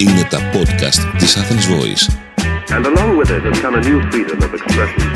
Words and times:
Είναι 0.00 0.26
τα 0.30 0.38
podcast 0.52 1.18
της 1.18 1.36
Athens 1.36 1.66
Voice. 1.72 2.04
And 2.76 2.84
along 2.86 3.18
with 3.18 3.30
it 3.30 3.42
has 3.44 3.60
come 3.60 3.74
a 3.74 3.82
new 3.88 4.10
freedom 4.10 4.38
of 4.42 4.52
expression. 4.54 5.10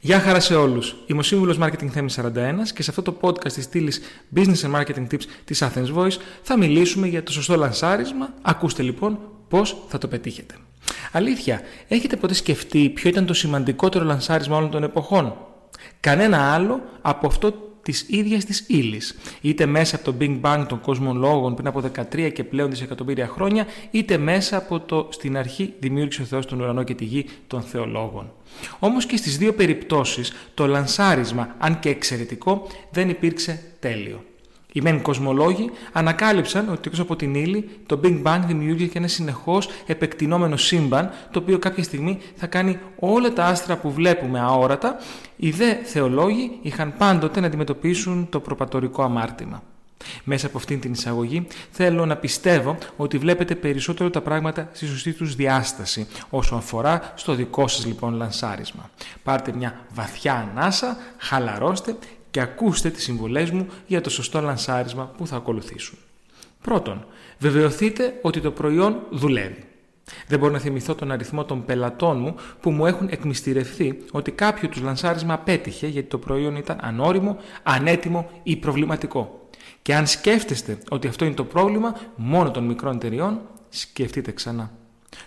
Γεια 0.00 0.20
χαρά 0.20 0.40
σε 0.40 0.54
όλους. 0.54 0.96
Είμαι 1.06 1.18
ο 1.18 1.22
Σύμβουλος 1.22 1.58
Marketing 1.60 1.86
Θέμη 1.90 2.10
41 2.16 2.28
και 2.74 2.82
σε 2.82 2.90
αυτό 2.90 3.02
το 3.02 3.16
podcast 3.20 3.52
της 3.52 3.64
στήλης 3.64 4.00
Business 4.36 4.70
and 4.70 4.80
Marketing 4.80 5.06
Tips 5.10 5.22
της 5.44 5.62
Athens 5.62 5.94
Voice 5.96 6.16
θα 6.42 6.56
μιλήσουμε 6.56 7.06
για 7.06 7.22
το 7.22 7.32
σωστό 7.32 7.56
λανσάρισμα. 7.56 8.34
Ακούστε 8.42 8.82
λοιπόν 8.82 9.18
πώς 9.48 9.76
θα 9.88 9.98
το 9.98 10.08
πετύχετε. 10.08 10.54
Αλήθεια, 11.12 11.60
έχετε 11.88 12.16
ποτέ 12.16 12.34
σκεφτεί 12.34 12.88
ποιο 12.88 13.10
ήταν 13.10 13.26
το 13.26 13.34
σημαντικότερο 13.34 14.04
λανσάρισμα 14.04 14.56
όλων 14.56 14.70
των 14.70 14.82
εποχών; 14.82 15.36
Κανένα 16.00 16.54
άλλο 16.54 16.80
από 17.02 17.26
αυτό 17.26 17.71
της 17.82 18.04
ίδιας 18.08 18.44
της 18.44 18.64
ύλης. 18.68 19.18
Είτε 19.40 19.66
μέσα 19.66 19.96
από 19.96 20.04
το 20.04 20.14
Big 20.20 20.40
Bang 20.40 20.64
των 20.68 20.80
κοσμολόγων 20.80 21.54
πριν 21.54 21.66
από 21.66 21.80
13 21.80 22.30
και 22.32 22.44
πλέον 22.44 22.70
δισεκατομμύρια 22.70 23.26
χρόνια, 23.26 23.66
είτε 23.90 24.18
μέσα 24.18 24.56
από 24.56 24.80
το 24.80 25.08
στην 25.10 25.36
αρχή 25.36 25.74
δημιούργησε 25.78 26.22
ο 26.22 26.24
Θεός 26.24 26.46
τον 26.46 26.60
ουρανό 26.60 26.82
και 26.82 26.94
τη 26.94 27.04
γη 27.04 27.26
των 27.46 27.62
θεολόγων. 27.62 28.32
Όμως 28.78 29.06
και 29.06 29.16
στις 29.16 29.38
δύο 29.38 29.54
περιπτώσεις 29.54 30.32
το 30.54 30.66
λανσάρισμα, 30.66 31.54
αν 31.58 31.78
και 31.78 31.88
εξαιρετικό, 31.88 32.66
δεν 32.90 33.08
υπήρξε 33.08 33.62
τέλειο. 33.80 34.24
Οι 34.72 34.80
μεν 34.80 35.02
κοσμολόγοι 35.02 35.70
ανακάλυψαν 35.92 36.68
ότι 36.68 36.80
εκτός 36.84 37.00
από 37.00 37.16
την 37.16 37.34
ύλη, 37.34 37.68
το 37.86 38.00
Big 38.04 38.22
Bang 38.22 38.40
δημιούργησε 38.46 38.98
ένα 38.98 39.08
συνεχώς 39.08 39.68
επεκτηνόμενο 39.86 40.56
σύμπαν, 40.56 41.10
το 41.30 41.38
οποίο 41.38 41.58
κάποια 41.58 41.82
στιγμή 41.82 42.18
θα 42.36 42.46
κάνει 42.46 42.78
όλα 42.98 43.32
τα 43.32 43.44
άστρα 43.44 43.76
που 43.76 43.92
βλέπουμε 43.92 44.40
αόρατα. 44.40 44.96
Οι 45.36 45.50
δε 45.50 45.74
θεολόγοι 45.74 46.58
είχαν 46.62 46.94
πάντοτε 46.98 47.40
να 47.40 47.46
αντιμετωπίσουν 47.46 48.26
το 48.30 48.40
προπατορικό 48.40 49.02
αμάρτημα. 49.02 49.62
Μέσα 50.24 50.46
από 50.46 50.58
αυτήν 50.58 50.80
την 50.80 50.92
εισαγωγή 50.92 51.46
θέλω 51.70 52.06
να 52.06 52.16
πιστεύω 52.16 52.78
ότι 52.96 53.18
βλέπετε 53.18 53.54
περισσότερο 53.54 54.10
τα 54.10 54.20
πράγματα 54.20 54.68
στη 54.72 54.86
σωστή 54.86 55.12
τους 55.12 55.34
διάσταση 55.34 56.06
όσο 56.30 56.54
αφορά 56.54 57.12
στο 57.14 57.34
δικό 57.34 57.68
σας 57.68 57.86
λοιπόν 57.86 58.14
λανσάρισμα. 58.14 58.90
Πάρτε 59.22 59.52
μια 59.56 59.80
βαθιά 59.94 60.48
ανάσα, 60.50 60.96
χαλαρώστε 61.18 61.96
και 62.32 62.40
ακούστε 62.40 62.90
τις 62.90 63.02
συμβουλές 63.02 63.50
μου 63.50 63.66
για 63.86 64.00
το 64.00 64.10
σωστό 64.10 64.40
λανσάρισμα 64.40 65.12
που 65.16 65.26
θα 65.26 65.36
ακολουθήσουν. 65.36 65.98
Πρώτον, 66.62 67.06
βεβαιωθείτε 67.38 68.18
ότι 68.22 68.40
το 68.40 68.50
προϊόν 68.50 69.02
δουλεύει. 69.10 69.64
Δεν 70.26 70.38
μπορώ 70.38 70.52
να 70.52 70.58
θυμηθώ 70.58 70.94
τον 70.94 71.12
αριθμό 71.12 71.44
των 71.44 71.64
πελατών 71.64 72.18
μου 72.20 72.34
που 72.60 72.70
μου 72.70 72.86
έχουν 72.86 73.08
εκμυστηρευθεί 73.10 73.98
ότι 74.10 74.30
κάποιο 74.30 74.68
τους 74.68 74.82
λανσάρισμα 74.82 75.34
απέτυχε 75.34 75.86
γιατί 75.86 76.08
το 76.08 76.18
προϊόν 76.18 76.56
ήταν 76.56 76.78
ανώριμο, 76.80 77.36
ανέτοιμο 77.62 78.30
ή 78.42 78.56
προβληματικό. 78.56 79.48
Και 79.82 79.94
αν 79.94 80.06
σκέφτεστε 80.06 80.78
ότι 80.88 81.08
αυτό 81.08 81.24
είναι 81.24 81.34
το 81.34 81.44
πρόβλημα 81.44 81.96
μόνο 82.16 82.50
των 82.50 82.64
μικρών 82.64 82.94
εταιριών, 82.94 83.40
σκεφτείτε 83.68 84.32
ξανά. 84.32 84.70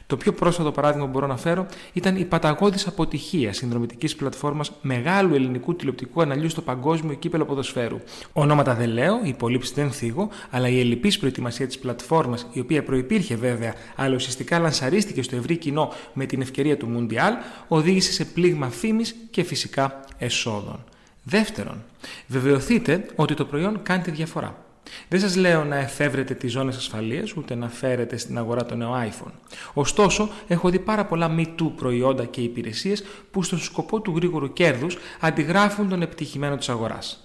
Το 0.08 0.18
πιο 0.18 0.34
πρόσφατο 0.34 0.72
παράδειγμα 0.72 1.06
που 1.06 1.12
μπορώ 1.12 1.28
να 1.28 1.38
φέρω 1.38 1.66
ήταν 1.94 2.16
η 2.16 2.26
παταγώδης 2.26 2.88
αποτυχία 2.88 3.54
συνδρομητικής 3.54 4.16
πλατφόρμας 4.16 4.72
μεγάλου 4.82 5.34
ελληνικού 5.36 5.76
τηλεοπτικού 5.76 6.22
αναλύου 6.22 6.50
στο 6.50 6.62
παγκόσμιο 6.62 7.16
κύπελο 7.16 7.46
ποδοσφαίρου. 7.46 8.00
Ονόματα 8.34 8.74
δεν 8.74 8.90
λέω, 8.90 9.20
η 9.24 9.30
υπολείψη 9.30 9.74
δεν 9.74 9.92
θίγω, 9.92 10.30
αλλά 10.50 10.68
η 10.68 10.80
ελληπής 10.80 11.20
προετοιμασία 11.20 11.68
της 11.68 11.80
πλατφόρμας, 11.80 12.48
η 12.52 12.60
οποία 12.60 12.84
προπήρχε 12.84 13.36
βέβαια, 13.36 13.74
αλλά 13.96 14.16
ουσιαστικά 14.16 14.60
λανσαρίστηκε 14.60 15.22
στο 15.22 15.36
ευρύ 15.36 15.58
κοινό 15.58 15.94
με 16.14 16.26
την 16.26 16.42
ευκαιρία 16.42 16.78
του 16.78 16.88
Μουντιάλ, 16.88 17.34
οδήγησε 17.68 18.12
σε 18.12 18.26
πλήγμα 18.26 18.70
φήμης 18.70 19.16
και 19.32 19.44
φυσικά 19.44 20.00
εσόδων. 20.18 20.84
Δεύτερον, 21.24 21.84
βεβαιωθείτε 22.28 23.06
ότι 23.16 23.34
το 23.34 23.46
προϊόν 23.46 23.82
κάνει 23.84 24.04
τη 24.04 24.12
διαφορά. 24.12 24.66
Δεν 25.08 25.20
σας 25.20 25.36
λέω 25.36 25.64
να 25.64 25.76
εφεύρετε 25.76 26.34
τις 26.34 26.52
ζώνες 26.52 26.78
ασφαλείας, 26.78 27.34
ούτε 27.36 27.56
να 27.56 27.70
φέρετε 27.70 28.18
στην 28.18 28.38
αγορά 28.38 28.66
το 28.66 28.76
νέο 28.76 28.94
iPhone. 29.10 29.32
Ωστόσο, 29.74 30.30
έχω 30.48 30.70
δει 30.70 30.80
πάρα 30.80 31.06
πολλά 31.06 31.36
Me 31.38 31.46
Too 31.46 31.72
προϊόντα 31.76 32.26
και 32.26 32.42
υπηρεσίες 32.42 33.04
που 33.32 33.44
στον 33.44 33.60
σκοπό 33.60 34.00
του 34.00 34.14
γρήγορου 34.16 34.54
κέρδους 34.54 34.98
αντιγράφουν 35.20 35.90
τον 35.90 36.02
επιτυχημένο 36.02 36.58
της 36.58 36.70
αγοράς. 36.70 37.20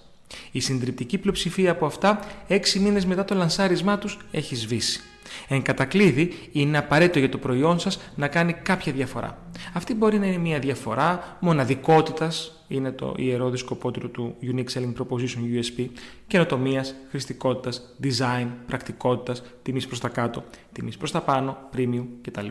Η 0.50 0.60
συντριπτική 0.60 1.18
πλειοψηφία 1.18 1.70
από 1.70 1.86
αυτά, 1.86 2.20
έξι 2.48 2.78
μήνες 2.78 3.06
μετά 3.06 3.24
το 3.24 3.34
λανσάρισμά 3.34 3.98
τους, 3.98 4.18
έχει 4.30 4.56
σβήσει. 4.56 5.00
Εν 5.48 5.62
κατακλείδη, 5.62 6.48
είναι 6.52 6.78
απαραίτητο 6.78 7.18
για 7.18 7.28
το 7.28 7.38
προϊόν 7.38 7.78
σας 7.78 8.00
να 8.14 8.28
κάνει 8.28 8.52
κάποια 8.52 8.92
διαφορά. 8.92 9.38
Αυτή 9.72 9.94
μπορεί 9.94 10.19
να 10.19 10.26
είναι 10.26 10.38
μια 10.38 10.59
διαφορά 10.59 11.37
μοναδικότητας, 11.41 12.65
είναι 12.69 12.93
το 12.93 13.15
ιερό 13.16 13.50
δισκοπότηρο 13.50 14.09
του 14.09 14.37
Unique 14.43 14.72
Selling 14.72 14.93
Proposition 14.98 15.59
USP, 15.59 15.87
καινοτομίας, 16.26 16.94
χρηστικότητας, 17.10 17.97
design, 18.03 18.47
πρακτικότητας, 18.66 19.43
τιμής 19.62 19.87
προς 19.87 20.00
τα 20.00 20.09
κάτω, 20.09 20.44
τιμής 20.72 20.97
προς 20.97 21.10
τα 21.10 21.21
πάνω, 21.21 21.59
premium 21.76 22.04
κτλ. 22.22 22.47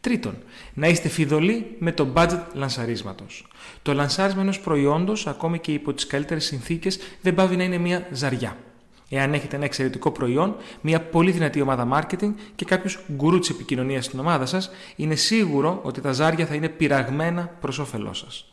Τρίτον, 0.00 0.34
να 0.74 0.88
είστε 0.88 1.08
φιδωλοί 1.08 1.76
με 1.78 1.92
το 1.92 2.08
budget 2.14 2.42
λανσαρίσματος. 2.54 3.46
Το 3.82 3.92
λανσάρισμα 3.92 4.40
ενός 4.40 4.60
προϊόντος, 4.60 5.26
ακόμη 5.26 5.58
και 5.58 5.72
υπό 5.72 5.92
τις 5.92 6.06
καλύτερες 6.06 6.44
συνθήκες, 6.44 6.98
δεν 7.22 7.34
πάβει 7.34 7.56
να 7.56 7.64
είναι 7.64 7.78
μια 7.78 8.06
ζαριά. 8.10 8.56
Εάν 9.12 9.34
έχετε 9.34 9.56
ένα 9.56 9.64
εξαιρετικό 9.64 10.10
προϊόν, 10.10 10.56
μια 10.80 11.00
πολύ 11.00 11.30
δυνατή 11.30 11.60
ομάδα 11.60 11.88
marketing 11.92 12.32
και 12.54 12.64
κάποιο 12.64 12.90
γκουρού 13.12 13.38
της 13.38 13.50
επικοινωνίας 13.50 14.04
στην 14.04 14.18
ομάδα 14.18 14.46
σας, 14.46 14.70
είναι 14.96 15.14
σίγουρο 15.14 15.80
ότι 15.82 16.00
τα 16.00 16.12
ζάρια 16.12 16.46
θα 16.46 16.54
είναι 16.54 16.68
πειραγμένα 16.68 17.50
προς 17.60 17.78
όφελός 17.78 18.18
σας. 18.18 18.44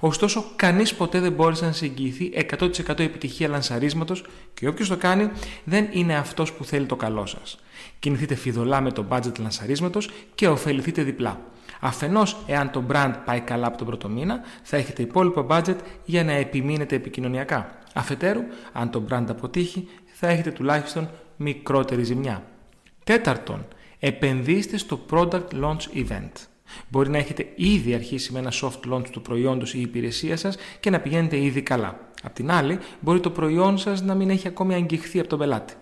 Ωστόσο, 0.00 0.44
κανείς 0.56 0.94
ποτέ 0.94 1.20
δεν 1.20 1.32
μπόρεσε 1.32 1.64
να 1.64 1.72
σε 1.72 1.84
εγγυηθεί 1.84 2.30
100% 2.34 2.98
επιτυχία 2.98 3.48
λανσαρίσματος 3.48 4.24
και 4.54 4.68
όποιος 4.68 4.88
το 4.88 4.96
κάνει 4.96 5.30
δεν 5.64 5.88
είναι 5.92 6.16
αυτός 6.16 6.52
που 6.52 6.64
θέλει 6.64 6.86
το 6.86 6.96
καλό 6.96 7.26
σας. 7.26 7.58
Κινηθείτε 7.98 8.34
φιδωλά 8.34 8.80
με 8.80 8.92
το 8.92 9.04
budget 9.08 9.38
λανσαρίσματος 9.38 10.10
και 10.34 10.48
ωφεληθείτε 10.48 11.02
διπλά. 11.02 11.40
Αφενός, 11.80 12.36
εάν 12.46 12.70
το 12.70 12.84
brand 12.90 13.12
πάει 13.24 13.40
καλά 13.40 13.66
από 13.66 13.76
τον 13.76 13.86
πρώτο 13.86 14.08
μήνα, 14.08 14.40
θα 14.62 14.76
έχετε 14.76 15.02
υπόλοιπο 15.02 15.46
budget 15.50 15.76
για 16.04 16.24
να 16.24 16.32
επιμείνετε 16.32 16.94
επικοινωνιακά. 16.94 17.78
Αφετέρου, 17.94 18.40
αν 18.72 18.90
το 18.90 19.02
brand 19.10 19.24
αποτύχει, 19.28 19.88
θα 20.16 20.28
έχετε 20.28 20.50
τουλάχιστον 20.50 21.10
μικρότερη 21.36 22.02
ζημιά. 22.02 22.42
Τέταρτον, 23.04 23.66
επενδύστε 23.98 24.76
στο 24.76 25.00
product 25.10 25.48
launch 25.62 26.06
event. 26.08 26.32
Μπορεί 26.88 27.10
να 27.10 27.18
έχετε 27.18 27.46
ήδη 27.54 27.94
αρχίσει 27.94 28.32
με 28.32 28.38
ένα 28.38 28.52
soft 28.62 28.92
launch 28.92 29.08
του 29.10 29.22
προϊόντος 29.22 29.74
ή 29.74 29.80
υπηρεσία 29.80 30.36
σας 30.36 30.56
και 30.80 30.90
να 30.90 31.00
πηγαίνετε 31.00 31.38
ήδη 31.38 31.62
καλά. 31.62 31.98
Απ' 32.22 32.34
την 32.34 32.50
άλλη, 32.50 32.78
μπορεί 33.00 33.20
το 33.20 33.30
προϊόν 33.30 33.78
σας 33.78 34.02
να 34.02 34.14
μην 34.14 34.30
έχει 34.30 34.48
ακόμη 34.48 34.74
αγγιχθεί 34.74 35.18
από 35.18 35.28
τον 35.28 35.38
πελάτη. 35.38 35.74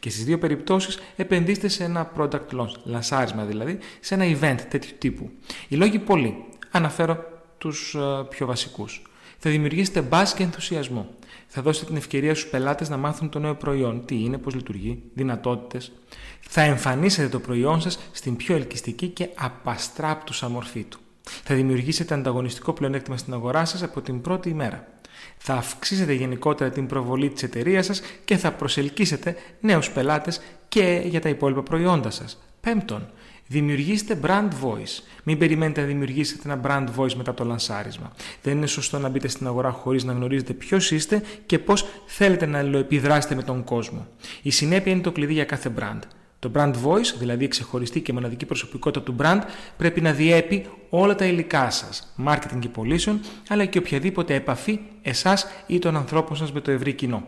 Και 0.00 0.10
στις 0.10 0.24
δύο 0.24 0.38
περιπτώσεις 0.38 0.98
επενδύστε 1.16 1.68
σε 1.68 1.84
ένα 1.84 2.12
product 2.18 2.58
launch, 2.58 2.72
λασάρισμα 2.84 3.44
δηλαδή, 3.44 3.78
σε 4.00 4.14
ένα 4.14 4.24
event 4.24 4.60
τέτοιου 4.68 4.96
τύπου. 4.98 5.30
Οι 5.68 5.76
λόγοι 5.76 5.98
πολλοί. 5.98 6.44
Αναφέρω 6.70 7.24
τους 7.58 7.94
ε, 7.94 8.26
πιο 8.28 8.46
βασικούς. 8.46 9.02
Θα 9.46 9.52
δημιουργήσετε 9.52 10.00
μπας 10.00 10.34
και 10.34 10.42
ενθουσιασμό. 10.42 11.08
Θα 11.46 11.62
δώσετε 11.62 11.86
την 11.86 11.96
ευκαιρία 11.96 12.34
στους 12.34 12.50
πελάτες 12.50 12.88
να 12.88 12.96
μάθουν 12.96 13.28
το 13.28 13.38
νέο 13.38 13.54
προϊόν, 13.54 14.04
τι 14.04 14.14
είναι, 14.14 14.38
πώς 14.38 14.54
λειτουργεί, 14.54 15.02
δυνατότητες. 15.14 15.92
Θα 16.40 16.60
εμφανίσετε 16.60 17.28
το 17.28 17.40
προϊόν 17.40 17.80
σας 17.80 17.98
στην 18.12 18.36
πιο 18.36 18.54
ελκυστική 18.54 19.08
και 19.08 19.28
απαστράπτουσα 19.34 20.48
μορφή 20.48 20.84
του. 20.84 20.98
Θα 21.22 21.54
δημιουργήσετε 21.54 22.14
ανταγωνιστικό 22.14 22.72
πλεονέκτημα 22.72 23.16
στην 23.16 23.32
αγορά 23.32 23.64
σας 23.64 23.82
από 23.82 24.00
την 24.00 24.20
πρώτη 24.20 24.48
ημέρα. 24.48 24.86
Θα 25.36 25.54
αυξήσετε 25.54 26.12
γενικότερα 26.12 26.70
την 26.70 26.86
προβολή 26.86 27.30
της 27.30 27.42
εταιρείας 27.42 27.86
σας 27.86 28.02
και 28.24 28.36
θα 28.36 28.52
προσελκύσετε 28.52 29.36
νέους 29.60 29.90
πελάτες 29.90 30.40
και 30.68 31.02
για 31.04 31.20
τα 31.20 31.28
υπόλοιπα 31.28 31.62
προϊόντα 31.62 32.10
σας. 32.10 32.42
Πέμπτον, 32.60 33.10
Δημιουργήστε 33.46 34.18
brand 34.22 34.48
voice. 34.62 35.02
Μην 35.22 35.38
περιμένετε 35.38 35.80
να 35.80 35.86
δημιουργήσετε 35.86 36.52
ένα 36.52 36.60
brand 36.64 37.00
voice 37.00 37.12
μετά 37.12 37.34
το 37.34 37.44
λανσάρισμα. 37.44 38.12
Δεν 38.42 38.56
είναι 38.56 38.66
σωστό 38.66 38.98
να 38.98 39.08
μπείτε 39.08 39.28
στην 39.28 39.46
αγορά 39.46 39.70
χωρίς 39.70 40.04
να 40.04 40.12
γνωρίζετε 40.12 40.52
ποιος 40.52 40.90
είστε 40.90 41.22
και 41.46 41.58
πώς 41.58 41.86
θέλετε 42.06 42.46
να 42.46 42.58
αλληλοεπιδράσετε 42.58 43.34
με 43.34 43.42
τον 43.42 43.64
κόσμο. 43.64 44.06
Η 44.42 44.50
συνέπεια 44.50 44.92
είναι 44.92 45.00
το 45.00 45.12
κλειδί 45.12 45.32
για 45.32 45.44
κάθε 45.44 45.72
brand. 45.78 45.98
Το 46.38 46.50
brand 46.54 46.72
voice, 46.84 47.14
δηλαδή 47.18 47.44
η 47.44 47.48
ξεχωριστή 47.48 48.00
και 48.00 48.12
μοναδική 48.12 48.46
προσωπικότητα 48.46 49.04
του 49.04 49.16
brand, 49.18 49.40
πρέπει 49.76 50.00
να 50.00 50.12
διέπει 50.12 50.66
όλα 50.90 51.14
τα 51.14 51.24
υλικά 51.24 51.70
σας, 51.70 52.14
marketing 52.26 52.58
και 52.58 52.68
πωλήσεων, 52.68 53.20
αλλά 53.48 53.64
και 53.64 53.78
οποιαδήποτε 53.78 54.34
επαφή 54.34 54.80
εσάς 55.02 55.46
ή 55.66 55.78
των 55.78 55.96
ανθρώπων 55.96 56.36
σας 56.36 56.52
με 56.52 56.60
το 56.60 56.70
ευρύ 56.70 56.92
κοινό. 56.92 57.24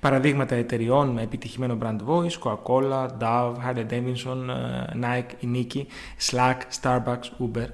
Παραδείγματα 0.00 0.54
εταιριών 0.54 1.08
με 1.08 1.22
επιτυχημένο 1.22 1.78
brand 1.82 1.98
voice, 2.06 2.38
Coca-Cola, 2.42 3.06
Dove, 3.20 3.54
Harley 3.66 3.86
Davidson, 3.90 4.48
ε, 4.48 4.98
Nike, 5.02 5.54
Nike, 5.54 5.84
Slack, 6.30 6.56
Starbucks, 6.80 7.30
Uber. 7.44 7.66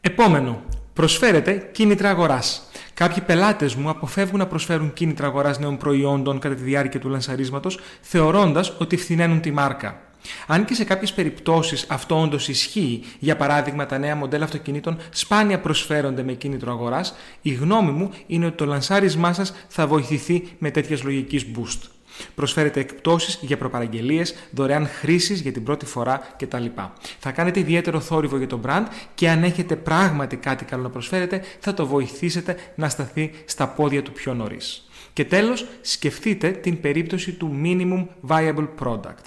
Επόμενο, 0.00 0.62
προσφέρετε 0.92 1.68
κίνητρα 1.72 2.08
αγοράς. 2.10 2.68
Κάποιοι 2.94 3.22
πελάτες 3.22 3.74
μου 3.74 3.88
αποφεύγουν 3.88 4.38
να 4.38 4.46
προσφέρουν 4.46 4.92
κίνητρα 4.92 5.26
αγοράς 5.26 5.58
νέων 5.58 5.76
προϊόντων 5.76 6.38
κατά 6.38 6.54
τη 6.54 6.62
διάρκεια 6.62 7.00
του 7.00 7.08
λανσαρίσματος, 7.08 7.78
θεωρώντας 8.00 8.76
ότι 8.78 8.96
φθηναίνουν 8.96 9.40
τη 9.40 9.50
μάρκα. 9.50 10.00
Αν 10.46 10.64
και 10.64 10.74
σε 10.74 10.84
κάποιες 10.84 11.12
περιπτώσεις 11.12 11.86
αυτό 11.88 12.20
όντως 12.20 12.48
ισχύει, 12.48 13.02
για 13.18 13.36
παράδειγμα 13.36 13.86
τα 13.86 13.98
νέα 13.98 14.16
μοντέλα 14.16 14.44
αυτοκινήτων 14.44 14.98
σπάνια 15.10 15.60
προσφέρονται 15.60 16.22
με 16.22 16.32
κίνητρο 16.32 16.72
αγοράς, 16.72 17.14
η 17.42 17.50
γνώμη 17.52 17.90
μου 17.90 18.10
είναι 18.26 18.46
ότι 18.46 18.56
το 18.56 18.64
λανσάρισμά 18.64 19.32
σας 19.32 19.54
θα 19.68 19.86
βοηθηθεί 19.86 20.48
με 20.58 20.70
τέτοιας 20.70 21.02
λογικής 21.02 21.46
boost. 21.56 21.88
Προσφέρετε 22.34 22.80
εκπτώσεις 22.80 23.38
για 23.40 23.56
προπαραγγελίες, 23.56 24.34
δωρεάν 24.50 24.88
χρήσεις 24.88 25.40
για 25.40 25.52
την 25.52 25.64
πρώτη 25.64 25.86
φορά 25.86 26.20
κτλ. 26.36 26.64
Θα 27.18 27.30
κάνετε 27.30 27.60
ιδιαίτερο 27.60 28.00
θόρυβο 28.00 28.36
για 28.36 28.46
το 28.46 28.60
brand 28.66 28.84
και 29.14 29.30
αν 29.30 29.42
έχετε 29.42 29.76
πράγματι 29.76 30.36
κάτι 30.36 30.64
καλό 30.64 30.82
να 30.82 30.90
προσφέρετε, 30.90 31.42
θα 31.60 31.74
το 31.74 31.86
βοηθήσετε 31.86 32.56
να 32.74 32.88
σταθεί 32.88 33.30
στα 33.44 33.68
πόδια 33.68 34.02
του 34.02 34.12
πιο 34.12 34.34
νωρίς. 34.34 34.88
Και 35.12 35.24
τέλος, 35.24 35.66
σκεφτείτε 35.80 36.50
την 36.50 36.80
περίπτωση 36.80 37.32
του 37.32 37.60
minimum 37.64 38.06
viable 38.28 38.68
product. 38.80 39.24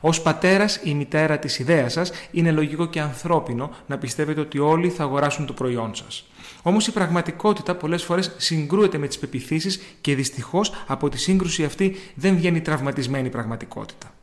Ως 0.00 0.22
πατέρας 0.22 0.80
ή 0.84 0.94
μητέρα 0.94 1.38
της 1.38 1.58
ιδέας 1.58 1.92
σας, 1.92 2.12
είναι 2.30 2.50
λογικό 2.50 2.86
και 2.86 3.00
ανθρώπινο 3.00 3.70
να 3.86 3.98
πιστεύετε 3.98 4.40
ότι 4.40 4.58
όλοι 4.58 4.88
θα 4.88 5.02
αγοράσουν 5.02 5.46
το 5.46 5.52
προϊόν 5.52 5.94
σας. 5.94 6.26
Όμως 6.62 6.86
η 6.86 6.92
πραγματικότητα 6.92 7.74
πολλές 7.74 8.02
φορές 8.02 8.34
συγκρούεται 8.36 8.98
με 8.98 9.06
τις 9.06 9.18
πεπιθήσεις 9.18 9.80
και 10.00 10.14
δυστυχώς 10.14 10.72
από 10.86 11.08
τη 11.08 11.18
σύγκρουση 11.18 11.64
αυτή 11.64 11.96
δεν 12.14 12.36
βγαίνει 12.36 12.60
τραυματισμένη 12.60 13.28
πραγματικότητα. 13.28 14.14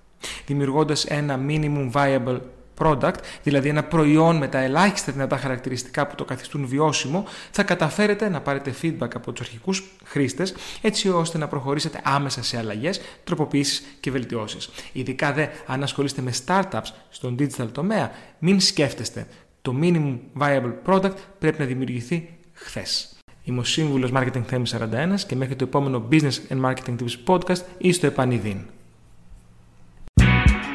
Δημιουργώντας 0.45 1.05
ένα 1.05 1.39
minimum 1.47 1.91
viable 1.91 2.39
product, 2.77 3.15
δηλαδή 3.43 3.69
ένα 3.69 3.83
προϊόν 3.83 4.37
με 4.37 4.47
τα 4.47 4.59
ελάχιστα 4.59 5.11
δυνατά 5.11 5.37
χαρακτηριστικά 5.37 6.07
που 6.07 6.15
το 6.15 6.25
καθιστούν 6.25 6.67
βιώσιμο, 6.67 7.25
θα 7.51 7.63
καταφέρετε 7.63 8.29
να 8.29 8.41
πάρετε 8.41 8.73
feedback 8.81 9.15
από 9.15 9.31
τους 9.31 9.45
αρχικούς 9.45 9.83
χρήστες, 10.03 10.55
έτσι 10.81 11.09
ώστε 11.09 11.37
να 11.37 11.47
προχωρήσετε 11.47 11.99
άμεσα 12.03 12.43
σε 12.43 12.57
αλλαγές, 12.57 13.01
τροποποιήσεις 13.23 13.83
και 13.99 14.11
βελτιώσεις. 14.11 14.69
Ειδικά 14.91 15.33
δε 15.33 15.47
αν 15.65 15.83
ασχολείστε 15.83 16.21
με 16.21 16.31
startups 16.45 16.89
στον 17.09 17.35
digital 17.39 17.67
τομέα, 17.71 18.11
μην 18.39 18.59
σκέφτεστε. 18.59 19.27
Το 19.61 19.75
minimum 19.81 20.19
viable 20.39 20.73
product 20.85 21.15
πρέπει 21.39 21.59
να 21.59 21.65
δημιουργηθεί 21.65 22.29
χθες. 22.53 23.15
Είμαι 23.43 23.59
ο 23.59 23.63
σύμβουλος 23.63 24.11
Marketing 24.13 24.43
Theme 24.51 24.63
41 24.63 25.15
και 25.27 25.35
μέχρι 25.35 25.55
το 25.55 25.63
επόμενο 25.63 26.07
Business 26.11 26.37
and 26.49 26.61
Marketing 26.61 26.95
Tips 26.99 27.35
podcast 27.35 27.61
ή 27.77 27.91
στο 27.91 28.07
επανειδήν. 28.07 28.57